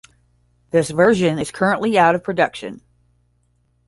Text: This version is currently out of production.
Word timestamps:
This 0.71 0.89
version 0.89 1.37
is 1.37 1.51
currently 1.51 1.95
out 1.95 2.15
of 2.15 2.23
production. 2.23 2.81